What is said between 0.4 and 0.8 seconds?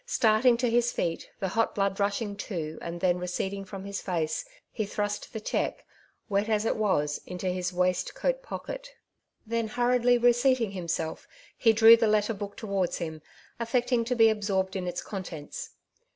to